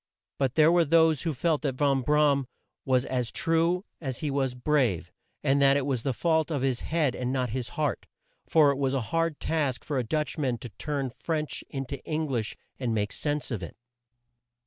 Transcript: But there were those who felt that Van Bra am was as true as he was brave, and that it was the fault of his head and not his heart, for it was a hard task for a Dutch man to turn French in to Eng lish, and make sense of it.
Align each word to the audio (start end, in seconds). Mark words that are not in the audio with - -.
But 0.39 0.55
there 0.55 0.71
were 0.71 0.83
those 0.83 1.21
who 1.21 1.31
felt 1.35 1.61
that 1.61 1.75
Van 1.75 2.01
Bra 2.01 2.31
am 2.31 2.47
was 2.85 3.05
as 3.05 3.31
true 3.31 3.85
as 3.99 4.17
he 4.17 4.31
was 4.31 4.55
brave, 4.55 5.11
and 5.43 5.61
that 5.61 5.77
it 5.77 5.85
was 5.85 6.01
the 6.01 6.11
fault 6.11 6.49
of 6.49 6.63
his 6.63 6.79
head 6.79 7.13
and 7.13 7.31
not 7.31 7.51
his 7.51 7.69
heart, 7.77 8.07
for 8.49 8.71
it 8.71 8.79
was 8.79 8.95
a 8.95 9.01
hard 9.13 9.39
task 9.39 9.83
for 9.85 9.99
a 9.99 10.03
Dutch 10.03 10.39
man 10.39 10.57
to 10.57 10.69
turn 10.69 11.11
French 11.11 11.63
in 11.69 11.85
to 11.85 11.99
Eng 12.07 12.25
lish, 12.29 12.57
and 12.79 12.95
make 12.95 13.11
sense 13.11 13.51
of 13.51 13.61
it. 13.61 13.77